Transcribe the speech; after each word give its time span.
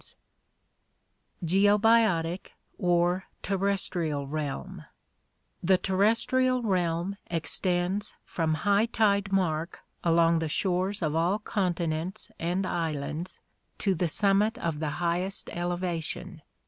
BATHYMETRIC 1.43 1.45
DISTRIBUTION 1.45 1.75
69 1.77 1.77
Geobiotic 1.77 2.49
or 2.79 3.25
Terrestrial 3.43 4.27
Realm 4.27 4.85
The 5.61 5.77
terrestrial 5.77 6.63
realm 6.63 7.17
extends 7.27 8.15
from 8.25 8.55
high 8.55 8.87
tide 8.87 9.31
mark 9.31 9.81
along 10.03 10.39
the 10.39 10.49
shores 10.49 11.03
of 11.03 11.15
all 11.15 11.37
continents 11.37 12.31
and 12.39 12.65
islands 12.65 13.41
to 13.77 13.93
the 13.93 14.07
summit 14.07 14.57
of 14.57 14.79
the 14.79 14.89
highest 14.97 15.51
elevation. 15.51 16.41